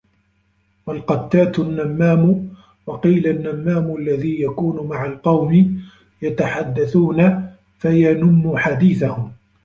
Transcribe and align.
وَالْقَتَّاتُ 0.87 1.59
النَّمَّامُ 1.59 2.53
وَقِيلَ 2.87 3.27
النَّمَّامُ 3.27 3.95
الَّذِي 3.95 4.41
يَكُونُ 4.41 4.87
مَعَ 4.89 5.05
الْقَوْمِ 5.05 5.81
يَتَحَدَّثُونَ 6.21 7.51
فَيَنُمُّ 7.77 8.57
حَدِيثَهُمْ 8.57 9.31